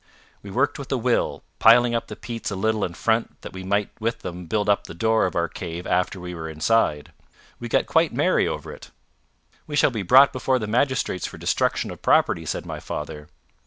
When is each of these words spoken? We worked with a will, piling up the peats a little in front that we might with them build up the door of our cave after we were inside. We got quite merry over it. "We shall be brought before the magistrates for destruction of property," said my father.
We 0.41 0.49
worked 0.49 0.79
with 0.79 0.91
a 0.91 0.97
will, 0.97 1.43
piling 1.59 1.93
up 1.93 2.07
the 2.07 2.15
peats 2.15 2.49
a 2.49 2.55
little 2.55 2.83
in 2.83 2.95
front 2.95 3.39
that 3.43 3.53
we 3.53 3.63
might 3.63 3.91
with 3.99 4.23
them 4.23 4.47
build 4.47 4.67
up 4.67 4.85
the 4.85 4.95
door 4.95 5.27
of 5.27 5.35
our 5.35 5.47
cave 5.47 5.85
after 5.85 6.19
we 6.19 6.33
were 6.33 6.49
inside. 6.49 7.13
We 7.59 7.69
got 7.69 7.85
quite 7.85 8.11
merry 8.11 8.47
over 8.47 8.71
it. 8.71 8.89
"We 9.67 9.75
shall 9.75 9.91
be 9.91 10.01
brought 10.01 10.33
before 10.33 10.57
the 10.57 10.65
magistrates 10.65 11.27
for 11.27 11.37
destruction 11.37 11.91
of 11.91 12.01
property," 12.01 12.47
said 12.47 12.65
my 12.65 12.79
father. 12.79 13.27